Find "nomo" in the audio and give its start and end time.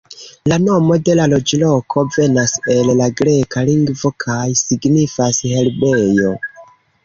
0.61-0.95